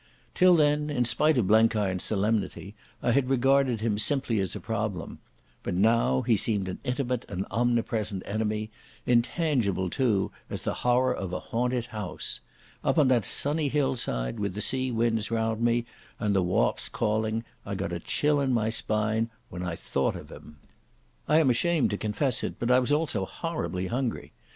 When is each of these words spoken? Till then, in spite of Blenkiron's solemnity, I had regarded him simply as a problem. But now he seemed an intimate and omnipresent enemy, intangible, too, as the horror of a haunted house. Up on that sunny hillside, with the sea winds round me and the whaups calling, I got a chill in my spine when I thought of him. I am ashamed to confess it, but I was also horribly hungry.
Till 0.33 0.55
then, 0.55 0.89
in 0.89 1.05
spite 1.05 1.37
of 1.37 1.45
Blenkiron's 1.45 2.01
solemnity, 2.03 2.73
I 3.03 3.11
had 3.11 3.29
regarded 3.29 3.81
him 3.81 3.99
simply 3.99 4.39
as 4.39 4.55
a 4.55 4.59
problem. 4.59 5.19
But 5.61 5.75
now 5.75 6.23
he 6.23 6.37
seemed 6.37 6.67
an 6.67 6.79
intimate 6.83 7.23
and 7.29 7.45
omnipresent 7.51 8.23
enemy, 8.25 8.71
intangible, 9.05 9.91
too, 9.91 10.31
as 10.49 10.63
the 10.63 10.73
horror 10.81 11.13
of 11.13 11.33
a 11.33 11.39
haunted 11.39 11.85
house. 11.85 12.39
Up 12.83 12.97
on 12.97 13.09
that 13.09 13.23
sunny 13.25 13.67
hillside, 13.67 14.39
with 14.39 14.55
the 14.55 14.59
sea 14.61 14.91
winds 14.91 15.29
round 15.29 15.61
me 15.61 15.85
and 16.19 16.33
the 16.33 16.41
whaups 16.41 16.89
calling, 16.89 17.43
I 17.63 17.75
got 17.75 17.93
a 17.93 17.99
chill 17.99 18.41
in 18.41 18.51
my 18.51 18.71
spine 18.71 19.29
when 19.49 19.61
I 19.61 19.75
thought 19.75 20.15
of 20.15 20.29
him. 20.31 20.57
I 21.27 21.37
am 21.39 21.51
ashamed 21.51 21.91
to 21.91 21.97
confess 21.99 22.43
it, 22.43 22.55
but 22.57 22.71
I 22.71 22.79
was 22.79 22.91
also 22.91 23.23
horribly 23.23 23.85
hungry. 23.85 24.31